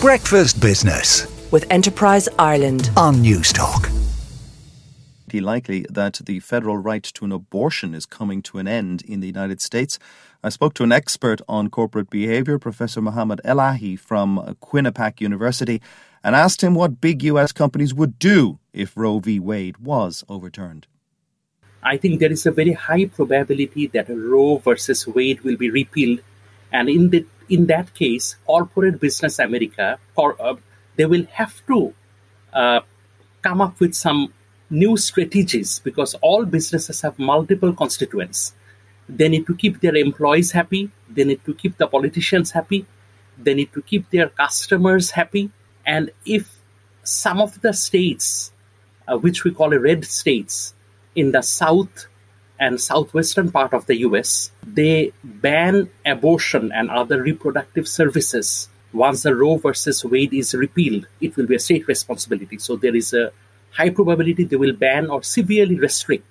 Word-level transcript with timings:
Breakfast 0.00 0.60
Business 0.60 1.26
with 1.50 1.66
Enterprise 1.72 2.28
Ireland 2.38 2.88
on 2.96 3.20
News 3.20 3.52
Newstalk. 3.52 3.90
Likely 5.32 5.86
that 5.90 6.20
the 6.24 6.38
federal 6.38 6.76
right 6.76 7.02
to 7.02 7.24
an 7.24 7.32
abortion 7.32 7.96
is 7.96 8.06
coming 8.06 8.40
to 8.42 8.58
an 8.58 8.68
end 8.68 9.02
in 9.02 9.18
the 9.18 9.26
United 9.26 9.60
States. 9.60 9.98
I 10.44 10.50
spoke 10.50 10.74
to 10.74 10.84
an 10.84 10.92
expert 10.92 11.40
on 11.48 11.68
corporate 11.68 12.10
behaviour, 12.10 12.60
Professor 12.60 13.02
Mohammed 13.02 13.40
Elahee 13.44 13.98
from 13.98 14.56
Quinnipiac 14.62 15.20
University, 15.20 15.82
and 16.22 16.36
asked 16.36 16.62
him 16.62 16.76
what 16.76 17.00
big 17.00 17.24
US 17.24 17.50
companies 17.50 17.92
would 17.92 18.20
do 18.20 18.60
if 18.72 18.96
Roe 18.96 19.18
v. 19.18 19.40
Wade 19.40 19.78
was 19.78 20.22
overturned. 20.28 20.86
I 21.82 21.96
think 21.96 22.20
there 22.20 22.30
is 22.30 22.46
a 22.46 22.52
very 22.52 22.74
high 22.74 23.06
probability 23.06 23.88
that 23.88 24.08
Roe 24.08 24.58
versus 24.58 25.08
Wade 25.08 25.40
will 25.40 25.56
be 25.56 25.70
repealed, 25.70 26.20
and 26.70 26.88
in 26.88 27.10
the 27.10 27.26
in 27.48 27.66
that 27.66 27.94
case, 27.94 28.36
corporate 28.46 29.00
business 29.00 29.38
America, 29.38 29.98
uh, 30.16 30.54
they 30.96 31.06
will 31.06 31.24
have 31.32 31.64
to 31.66 31.94
uh, 32.52 32.80
come 33.42 33.60
up 33.60 33.78
with 33.80 33.94
some 33.94 34.32
new 34.70 34.96
strategies 34.96 35.78
because 35.78 36.14
all 36.14 36.44
businesses 36.44 37.00
have 37.00 37.18
multiple 37.18 37.72
constituents. 37.72 38.52
They 39.08 39.28
need 39.28 39.46
to 39.46 39.54
keep 39.54 39.80
their 39.80 39.96
employees 39.96 40.52
happy. 40.52 40.90
They 41.08 41.24
need 41.24 41.44
to 41.46 41.54
keep 41.54 41.78
the 41.78 41.86
politicians 41.86 42.50
happy. 42.50 42.84
They 43.38 43.54
need 43.54 43.72
to 43.72 43.82
keep 43.82 44.10
their 44.10 44.28
customers 44.28 45.10
happy. 45.10 45.50
And 45.86 46.10
if 46.26 46.58
some 47.04 47.40
of 47.40 47.60
the 47.62 47.72
states, 47.72 48.52
uh, 49.06 49.16
which 49.16 49.44
we 49.44 49.52
call 49.52 49.70
red 49.70 50.04
states, 50.04 50.74
in 51.14 51.32
the 51.32 51.42
south 51.42 52.07
and 52.58 52.80
southwestern 52.80 53.50
part 53.50 53.72
of 53.72 53.86
the 53.86 53.98
US, 53.98 54.50
they 54.66 55.12
ban 55.22 55.88
abortion 56.04 56.72
and 56.72 56.90
other 56.90 57.22
reproductive 57.22 57.86
services. 57.86 58.68
Once 58.92 59.22
the 59.22 59.34
Roe 59.34 59.56
versus 59.56 60.04
Wade 60.04 60.34
is 60.34 60.54
repealed, 60.54 61.06
it 61.20 61.36
will 61.36 61.46
be 61.46 61.56
a 61.56 61.60
state 61.60 61.86
responsibility. 61.86 62.58
So 62.58 62.76
there 62.76 62.96
is 62.96 63.12
a 63.12 63.32
high 63.72 63.90
probability 63.90 64.44
they 64.44 64.56
will 64.56 64.72
ban 64.72 65.10
or 65.10 65.22
severely 65.22 65.78
restrict. 65.78 66.24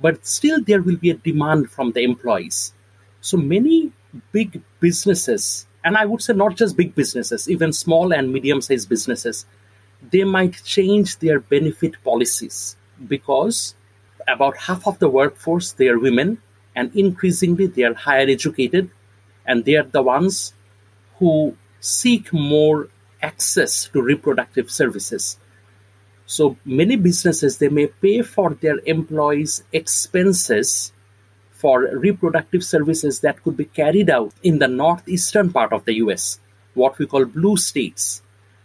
But 0.00 0.26
still, 0.26 0.62
there 0.62 0.82
will 0.82 0.96
be 0.96 1.10
a 1.10 1.14
demand 1.14 1.70
from 1.70 1.92
the 1.92 2.02
employees. 2.02 2.72
So 3.22 3.38
many 3.38 3.92
big 4.30 4.60
businesses, 4.78 5.66
and 5.82 5.96
I 5.96 6.04
would 6.04 6.22
say 6.22 6.34
not 6.34 6.56
just 6.56 6.76
big 6.76 6.94
businesses, 6.94 7.48
even 7.48 7.72
small 7.72 8.12
and 8.12 8.32
medium 8.32 8.60
sized 8.60 8.88
businesses, 8.88 9.46
they 10.10 10.24
might 10.24 10.62
change 10.64 11.18
their 11.18 11.40
benefit 11.40 11.94
policies 12.04 12.76
because 13.08 13.74
about 14.28 14.56
half 14.56 14.86
of 14.86 14.98
the 14.98 15.08
workforce 15.08 15.72
they 15.72 15.88
are 15.88 15.98
women 15.98 16.38
and 16.74 16.94
increasingly 16.94 17.66
they 17.66 17.82
are 17.82 17.94
higher 17.94 18.28
educated 18.28 18.90
and 19.46 19.64
they 19.64 19.76
are 19.76 19.84
the 19.84 20.02
ones 20.02 20.52
who 21.18 21.56
seek 21.80 22.32
more 22.32 22.88
access 23.22 23.88
to 23.88 24.02
reproductive 24.02 24.70
services. 24.70 25.38
So 26.26 26.56
many 26.64 26.96
businesses 26.96 27.58
they 27.58 27.68
may 27.68 27.86
pay 27.86 28.22
for 28.22 28.54
their 28.54 28.78
employees 28.84 29.62
expenses 29.72 30.92
for 31.52 31.88
reproductive 31.96 32.64
services 32.64 33.20
that 33.20 33.42
could 33.42 33.56
be 33.56 33.64
carried 33.64 34.10
out 34.10 34.32
in 34.42 34.58
the 34.58 34.68
northeastern 34.68 35.52
part 35.52 35.72
of 35.72 35.84
the 35.84 35.94
US 35.94 36.38
what 36.74 36.98
we 36.98 37.06
call 37.06 37.24
blue 37.24 37.56
states. 37.56 38.22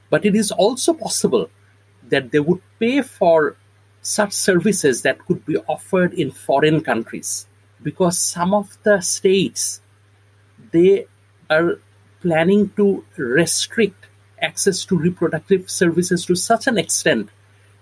But 0.09 0.25
it 0.25 0.35
is 0.35 0.51
also 0.51 0.93
possible 0.93 1.49
that 2.09 2.31
they 2.31 2.39
would 2.39 2.61
pay 2.79 3.01
for 3.01 3.55
such 4.01 4.33
services 4.33 5.03
that 5.03 5.23
could 5.25 5.45
be 5.45 5.57
offered 5.57 6.13
in 6.13 6.31
foreign 6.31 6.81
countries. 6.81 7.45
Because 7.83 8.19
some 8.19 8.53
of 8.53 8.77
the 8.83 9.01
states 9.01 9.81
they 10.71 11.05
are 11.49 11.79
planning 12.21 12.69
to 12.77 13.03
restrict 13.17 14.05
access 14.41 14.85
to 14.85 14.97
reproductive 14.97 15.69
services 15.69 16.25
to 16.25 16.35
such 16.35 16.67
an 16.67 16.77
extent 16.77 17.29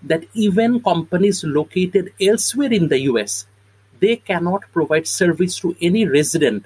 that 0.02 0.26
even 0.34 0.82
companies 0.82 1.44
located 1.44 2.14
elsewhere 2.22 2.72
in 2.72 2.88
the 2.88 3.00
US 3.12 3.46
they 4.00 4.16
cannot 4.16 4.62
provide 4.72 5.08
service 5.08 5.60
to 5.60 5.76
any 5.82 6.06
resident 6.06 6.66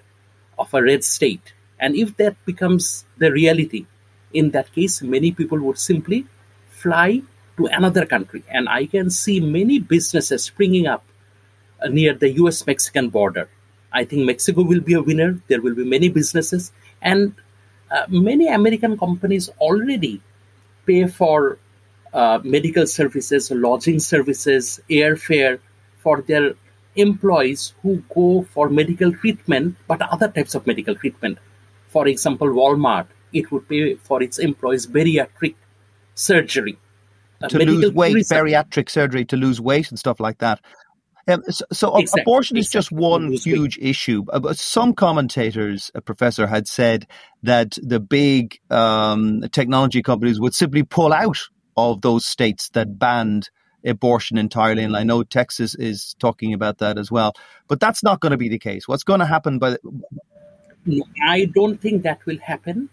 of 0.59 0.71
a 0.73 0.83
red 0.83 1.03
state. 1.03 1.53
And 1.79 1.95
if 1.95 2.15
that 2.17 2.35
becomes 2.45 3.05
the 3.17 3.31
reality 3.31 3.85
in 4.33 4.51
that 4.51 4.71
case 4.73 5.01
many 5.01 5.31
people 5.31 5.59
would 5.59 5.79
simply 5.79 6.25
fly 6.69 7.21
to 7.57 7.67
another 7.67 8.05
country. 8.05 8.43
And 8.49 8.67
I 8.69 8.85
can 8.85 9.09
see 9.09 9.39
many 9.39 9.79
businesses 9.79 10.43
springing 10.43 10.87
up 10.87 11.03
uh, 11.81 11.87
near 11.87 12.13
the 12.13 12.31
US 12.43 12.65
Mexican 12.65 13.09
border. 13.09 13.49
I 13.91 14.05
think 14.05 14.25
Mexico 14.25 14.63
will 14.63 14.81
be 14.81 14.93
a 14.93 15.01
winner. 15.01 15.39
There 15.47 15.61
will 15.61 15.75
be 15.75 15.85
many 15.85 16.09
businesses. 16.09 16.71
And 17.01 17.35
uh, 17.91 18.05
many 18.09 18.47
American 18.47 18.97
companies 18.97 19.49
already 19.59 20.21
pay 20.85 21.07
for 21.07 21.59
uh, 22.13 22.39
medical 22.43 22.87
services, 22.87 23.51
lodging 23.51 23.99
services, 23.99 24.79
airfare 24.89 25.59
for 25.99 26.21
their 26.21 26.53
employees 26.95 27.73
who 27.81 28.03
go 28.13 28.45
for 28.51 28.69
medical 28.69 29.11
treatment, 29.13 29.75
but 29.87 30.01
other 30.01 30.27
types 30.27 30.55
of 30.55 30.65
medical 30.67 30.95
treatment. 30.95 31.37
For 31.89 32.07
example, 32.07 32.47
Walmart, 32.47 33.07
it 33.31 33.51
would 33.51 33.67
pay 33.67 33.95
for 33.95 34.21
its 34.21 34.37
employees 34.39 34.85
bariatric 34.87 35.55
surgery 36.15 36.77
to 37.49 37.59
lose 37.59 37.91
weight, 37.93 38.15
bariatric 38.15 38.89
surgery 38.89 39.25
to 39.25 39.37
lose 39.37 39.59
weight 39.61 39.89
and 39.89 39.99
stuff 39.99 40.19
like 40.19 40.39
that. 40.39 40.59
Um, 41.27 41.41
so, 41.49 41.65
so 41.71 41.97
exactly. 41.97 42.21
abortion 42.21 42.57
is 42.57 42.69
just 42.69 42.91
one 42.91 43.31
huge 43.31 43.77
weight. 43.77 43.89
issue. 43.89 44.25
Uh, 44.31 44.39
but 44.39 44.57
some 44.57 44.93
commentators, 44.93 45.89
a 45.95 46.01
professor, 46.01 46.47
had 46.47 46.67
said 46.67 47.07
that 47.43 47.77
the 47.81 47.99
big 47.99 48.59
um, 48.69 49.41
technology 49.51 50.01
companies 50.01 50.39
would 50.39 50.53
simply 50.53 50.83
pull 50.83 51.13
out 51.13 51.39
of 51.77 52.01
those 52.01 52.25
states 52.25 52.69
that 52.69 52.99
banned 52.99 53.49
abortion 53.85 54.37
entirely. 54.37 54.83
And 54.83 54.97
I 54.97 55.03
know 55.03 55.23
Texas 55.23 55.75
is 55.75 56.15
talking 56.19 56.53
about 56.53 56.79
that 56.79 56.97
as 56.97 57.09
well. 57.09 57.33
But 57.67 57.79
that's 57.79 58.03
not 58.03 58.19
going 58.19 58.31
to 58.31 58.37
be 58.37 58.49
the 58.49 58.59
case. 58.59 58.87
What's 58.87 59.03
going 59.03 59.19
to 59.19 59.25
happen? 59.25 59.59
By 59.59 59.71
the- 59.71 61.03
I 61.25 61.45
don't 61.45 61.79
think 61.79 62.03
that 62.03 62.25
will 62.25 62.39
happen. 62.39 62.89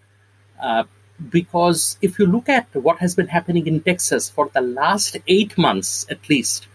Uh, 0.63 0.85
because 1.29 1.99
if 2.01 2.19
you 2.19 2.27
look 2.27 2.49
at 2.49 2.75
what 2.75 2.99
has 2.99 3.15
been 3.15 3.29
happening 3.29 3.67
in 3.67 3.81
Texas 3.81 4.31
for 4.31 4.51
the 4.55 4.61
last 4.61 5.17
eight 5.27 5.59
months 5.59 6.07
at 6.11 6.29
least, 6.29 6.67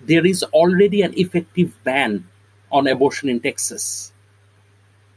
there 0.00 0.26
is 0.26 0.42
already 0.42 1.02
an 1.02 1.14
effective 1.16 1.72
ban 1.84 2.24
on 2.72 2.86
abortion 2.86 3.28
in 3.28 3.40
Texas. 3.40 4.12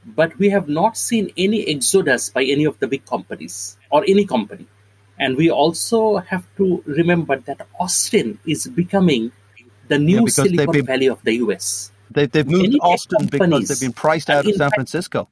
But 0.05 0.37
we 0.37 0.49
have 0.49 0.69
not 0.69 0.97
seen 0.97 1.31
any 1.37 1.67
exodus 1.67 2.29
by 2.29 2.43
any 2.43 2.65
of 2.65 2.79
the 2.79 2.87
big 2.87 3.05
companies 3.05 3.75
or 3.89 4.05
any 4.07 4.25
company. 4.25 4.67
And 5.19 5.35
we 5.35 5.49
also 5.49 6.17
have 6.17 6.45
to 6.57 6.83
remember 6.85 7.37
that 7.37 7.67
Austin 7.79 8.39
is 8.45 8.67
becoming 8.67 9.31
the 9.87 9.97
new 9.97 10.21
yeah, 10.21 10.27
Silicon 10.27 10.71
been, 10.71 10.85
Valley 10.85 11.07
of 11.07 11.21
the 11.23 11.33
US. 11.37 11.91
They, 12.11 12.29
have 12.33 12.47
moved 12.47 12.77
Austin 12.81 13.25
because 13.25 13.67
they've 13.67 13.79
been 13.79 13.93
priced 13.93 14.29
out 14.29 14.45
of 14.45 14.55
San 14.55 14.69
Francisco. 14.69 15.27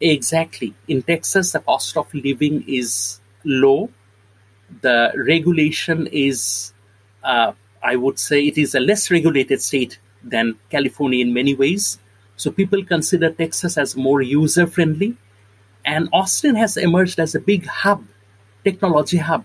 Exactly. 0.00 0.74
In 0.88 1.02
Texas, 1.02 1.52
the 1.52 1.60
cost 1.60 1.96
of 1.96 2.12
living 2.14 2.64
is 2.66 3.20
low. 3.44 3.90
The 4.80 5.12
regulation 5.14 6.06
is, 6.08 6.72
uh, 7.22 7.52
I 7.82 7.96
would 7.96 8.18
say, 8.18 8.46
it 8.46 8.56
is 8.56 8.74
a 8.74 8.80
less 8.80 9.10
regulated 9.10 9.60
state 9.60 9.98
than 10.22 10.56
California 10.70 11.20
in 11.24 11.34
many 11.34 11.54
ways. 11.54 11.98
So 12.36 12.50
people 12.50 12.82
consider 12.84 13.30
Texas 13.30 13.76
as 13.76 13.96
more 13.96 14.22
user 14.22 14.66
friendly. 14.66 15.16
And 15.84 16.08
Austin 16.12 16.54
has 16.56 16.76
emerged 16.76 17.18
as 17.20 17.34
a 17.34 17.40
big 17.40 17.66
hub, 17.66 18.04
technology 18.64 19.18
hub. 19.18 19.44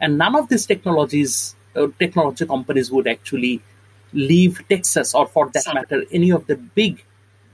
And 0.00 0.18
none 0.18 0.34
of 0.34 0.48
these 0.48 0.66
technologies, 0.66 1.54
uh, 1.76 1.88
technology 1.98 2.46
companies 2.46 2.90
would 2.90 3.06
actually 3.06 3.62
leave 4.12 4.62
Texas 4.68 5.14
or, 5.14 5.26
for 5.26 5.48
that 5.50 5.64
matter, 5.74 6.04
any 6.10 6.30
of 6.30 6.46
the 6.46 6.56
big 6.56 7.04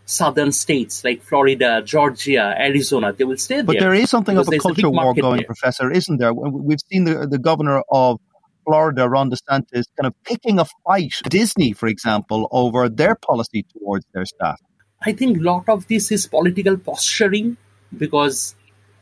southern 0.09 0.53
states 0.53 1.05
like 1.05 1.23
Florida, 1.23 1.83
Georgia, 1.85 2.55
Arizona. 2.59 3.13
They 3.13 3.25
will 3.25 3.37
stay 3.37 3.57
there. 3.57 3.65
But 3.65 3.79
there 3.79 3.95
is 3.95 4.09
something 4.09 4.39
of 4.39 4.49
a 4.49 4.59
culture 4.59 4.89
war 4.89 5.15
going, 5.15 5.39
there. 5.39 5.47
Professor, 5.47 5.91
isn't 5.91 6.17
there? 6.19 6.33
We've 6.33 6.81
seen 6.91 7.05
the, 7.05 7.27
the 7.27 7.39
governor 7.39 7.83
of 7.91 8.19
Florida, 8.65 9.09
Ron 9.09 9.31
DeSantis, 9.31 9.85
kind 9.97 10.07
of 10.07 10.15
picking 10.25 10.59
a 10.59 10.67
fight, 10.85 11.15
Disney, 11.29 11.73
for 11.75 11.89
example, 11.89 12.49
over 12.51 12.89
their 12.89 13.15
policy 13.15 13.67
towards 13.73 14.07
their 14.13 14.25
staff. 14.25 14.61
I 15.03 15.13
think 15.13 15.39
a 15.39 15.41
lot 15.43 15.69
of 15.69 15.87
this 15.89 16.11
is 16.11 16.27
political 16.27 16.77
posturing 16.79 17.57
because 17.97 18.55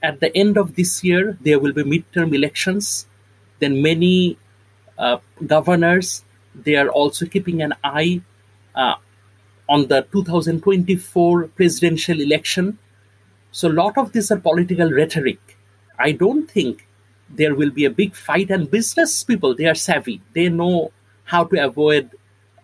at 0.03 0.21
the 0.21 0.37
end 0.37 0.57
of 0.57 0.75
this 0.75 1.03
year, 1.05 1.39
there 1.41 1.59
will 1.59 1.73
be 1.73 1.85
midterm 1.85 2.35
elections. 2.35 3.07
Then 3.61 3.81
many 3.81 4.39
uh, 4.99 5.19
governors, 5.47 6.25
they 6.55 6.75
are 6.75 6.89
also 6.89 7.27
keeping 7.27 7.63
an 7.63 7.75
eye 7.83 8.21
uh, 8.75 8.97
on 9.69 9.89
the 9.89 10.03
2024 10.13 11.49
presidential 11.49 12.21
election. 12.21 12.79
So 13.53 13.69
a 13.69 13.73
lot 13.73 13.99
of 13.99 14.13
these 14.13 14.31
are 14.31 14.39
political 14.39 14.91
rhetoric. 14.91 15.41
I 15.99 16.13
don't 16.13 16.51
think 16.51 16.87
there 17.31 17.55
will 17.55 17.71
be 17.71 17.85
a 17.85 17.91
big 17.91 18.15
fight. 18.15 18.51
And 18.51 18.71
business 18.71 19.25
people, 19.25 19.55
they 19.55 19.67
are 19.67 19.75
savvy. 19.75 20.21
They 20.35 20.49
know 20.49 20.93
how 21.25 21.45
to 21.45 21.65
avoid 21.65 22.11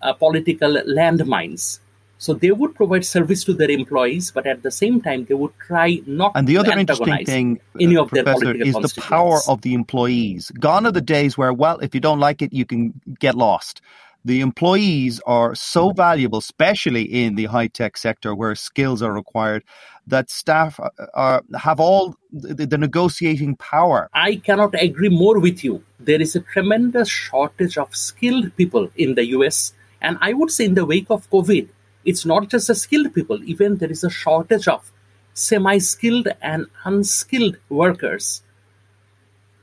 uh, 0.01 0.13
political 0.13 0.75
landmines. 0.87 1.81
So 2.19 2.35
they 2.35 2.53
would 2.53 2.77
provide 2.77 3.05
service 3.05 3.43
to 3.45 3.53
their 3.53 3.69
employees, 3.69 4.31
but 4.31 4.47
at 4.47 4.63
the 4.63 4.71
same 4.71 5.01
time, 5.01 5.25
they 5.25 5.35
would 5.35 5.59
try 5.59 6.01
not 6.07 6.31
and 6.37 6.47
the 6.47 6.57
other 6.57 6.79
interesting 6.79 7.27
thing, 7.27 7.61
any 7.81 7.97
of 7.97 8.11
Professor, 8.11 8.53
their 8.53 8.63
is 8.63 8.75
the 8.75 9.01
power 9.01 9.41
of 9.49 9.63
the 9.63 9.75
employees. 9.75 10.53
Gone 10.61 10.87
are 10.87 10.93
the 10.93 11.01
days 11.01 11.37
where, 11.37 11.53
well, 11.53 11.81
if 11.81 11.97
you 11.97 12.01
don't 12.01 12.21
like 12.21 12.41
it, 12.41 12.53
you 12.53 12.65
can 12.65 13.01
get 13.19 13.35
lost. 13.35 13.83
The 14.25 14.41
employees 14.41 15.21
are 15.27 15.55
so 15.55 15.91
valuable, 15.91 16.39
especially 16.39 17.03
in 17.03 17.35
the 17.35 17.47
high 17.47 17.67
tech 17.67 17.97
sector 17.97 18.35
where 18.35 18.55
skills 18.55 19.03
are 19.03 19.13
required, 19.13 19.65
that 20.07 20.31
staff 20.31 20.79
uh, 20.79 20.91
are, 21.15 21.43
have 21.59 21.81
all 21.81 22.17
the, 22.33 22.67
the 22.67 22.79
negotiating 22.79 23.57
power. 23.57 24.09
I 24.15 24.37
cannot 24.37 24.81
agree 24.81 25.09
more 25.09 25.41
with 25.41 25.65
you. 25.65 25.83
There 25.99 26.21
is 26.21 26.37
a 26.37 26.41
tremendous 26.41 27.09
shortage 27.09 27.77
of 27.77 27.95
skilled 27.97 28.57
people 28.57 28.91
in 28.97 29.15
the 29.15 29.27
US. 29.37 29.73
And 30.01 30.19
I 30.21 30.33
would 30.33 30.51
say, 30.51 30.67
in 30.67 30.75
the 30.75 30.87
wake 30.87 31.11
of 31.11 31.29
COVID, 31.31 31.69
it's 32.05 32.25
not 32.25 32.49
just 32.49 32.69
the 32.69 32.75
skilled 32.75 33.15
people, 33.15 33.43
even 33.45 33.77
there 33.77 33.91
is 33.91 34.05
a 34.05 34.11
shortage 34.11 34.69
of 34.69 34.91
semi 35.35 35.79
skilled 35.79 36.29
and 36.41 36.67
unskilled 36.85 37.57
workers. 37.69 38.43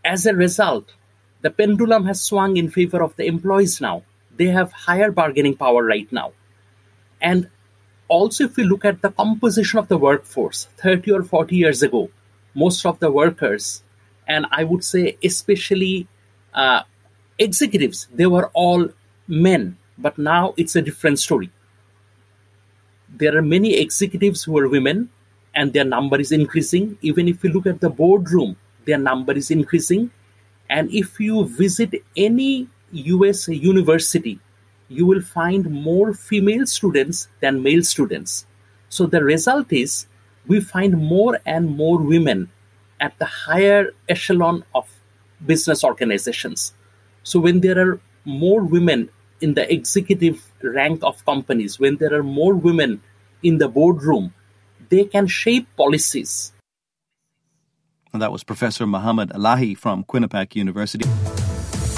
As 0.03 0.25
a 0.25 0.33
result, 0.33 0.93
the 1.41 1.49
pendulum 1.49 2.05
has 2.05 2.21
swung 2.21 2.57
in 2.57 2.69
favor 2.69 3.03
of 3.03 3.15
the 3.15 3.25
employees 3.25 3.79
now. 3.79 4.03
They 4.39 4.47
have 4.47 4.71
higher 4.71 5.11
bargaining 5.11 5.55
power 5.55 5.83
right 5.83 6.11
now. 6.11 6.33
And 7.21 7.49
also, 8.07 8.45
if 8.45 8.57
we 8.57 8.63
look 8.63 8.85
at 8.85 9.03
the 9.03 9.11
composition 9.11 9.79
of 9.79 9.87
the 9.87 9.97
workforce 9.97 10.67
30 10.77 11.11
or 11.11 11.23
40 11.23 11.55
years 11.55 11.83
ago, 11.83 12.09
most 12.55 12.85
of 12.85 12.99
the 12.99 13.11
workers, 13.11 13.83
and 14.27 14.47
I 14.51 14.63
would 14.63 14.83
say 14.83 15.17
especially 15.23 16.07
uh, 16.53 16.83
executives, 17.37 18.07
they 18.11 18.25
were 18.25 18.49
all 18.53 18.89
men. 19.27 19.77
But 19.97 20.17
now 20.17 20.55
it's 20.57 20.75
a 20.75 20.81
different 20.81 21.19
story 21.19 21.51
there 23.17 23.37
are 23.37 23.41
many 23.41 23.75
executives 23.77 24.43
who 24.43 24.57
are 24.57 24.67
women 24.67 25.09
and 25.55 25.73
their 25.73 25.83
number 25.83 26.19
is 26.19 26.31
increasing. 26.31 26.97
Even 27.01 27.27
if 27.27 27.43
you 27.43 27.51
look 27.51 27.65
at 27.65 27.81
the 27.81 27.89
boardroom, 27.89 28.55
their 28.85 28.97
number 28.97 29.33
is 29.33 29.51
increasing. 29.51 30.11
And 30.69 30.91
if 30.93 31.19
you 31.19 31.45
visit 31.45 31.95
any 32.15 32.67
US 32.91 33.47
university, 33.47 34.39
you 34.87 35.05
will 35.05 35.21
find 35.21 35.69
more 35.69 36.13
female 36.13 36.65
students 36.65 37.27
than 37.41 37.63
male 37.63 37.83
students. 37.83 38.45
So 38.89 39.05
the 39.05 39.23
result 39.23 39.71
is 39.71 40.07
we 40.47 40.59
find 40.59 40.97
more 40.97 41.39
and 41.45 41.69
more 41.69 41.99
women 42.01 42.49
at 42.99 43.17
the 43.19 43.25
higher 43.25 43.91
echelon 44.07 44.65
of 44.73 44.89
business 45.45 45.83
organizations. 45.83 46.73
So 47.23 47.39
when 47.39 47.61
there 47.61 47.79
are 47.79 47.99
more 48.25 48.61
women 48.61 49.09
in 49.41 49.53
the 49.53 49.71
executive 49.71 50.51
rank 50.61 51.01
of 51.03 51.23
companies, 51.25 51.79
when 51.79 51.97
there 51.97 52.13
are 52.13 52.23
more 52.23 52.55
women 52.55 53.01
in 53.43 53.59
the 53.59 53.67
boardroom, 53.67 54.33
they 54.89 55.05
can 55.05 55.27
shape 55.27 55.67
policies. 55.77 56.51
And 58.11 58.21
that 58.21 58.31
was 58.31 58.43
Professor 58.43 58.87
Mohammed 58.87 59.29
Elahee 59.29 59.77
from 59.77 60.03
Quinnipiac 60.03 60.55
University. 60.55 61.07